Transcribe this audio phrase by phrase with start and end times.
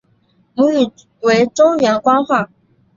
[0.55, 0.89] 母语
[1.21, 2.49] 为中原官话。